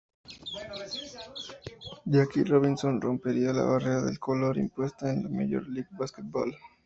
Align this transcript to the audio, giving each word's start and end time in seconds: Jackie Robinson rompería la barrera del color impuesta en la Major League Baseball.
Jackie 2.05 2.43
Robinson 2.43 2.99
rompería 2.99 3.53
la 3.53 3.61
barrera 3.65 4.01
del 4.01 4.17
color 4.17 4.57
impuesta 4.57 5.13
en 5.13 5.21
la 5.25 5.29
Major 5.29 5.67
League 5.69 5.89
Baseball. 5.91 6.55